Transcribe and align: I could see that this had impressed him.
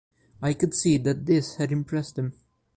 I 0.41 0.55
could 0.55 0.73
see 0.73 0.97
that 0.97 1.27
this 1.27 1.57
had 1.57 1.71
impressed 1.71 2.17
him. 2.17 2.33